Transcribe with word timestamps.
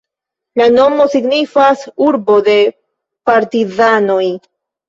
La 0.61 0.65
nomo 0.77 1.05
signifas 1.15 1.85
"urbo 2.07 2.39
de 2.49 2.57
partizanoj". 3.33 4.27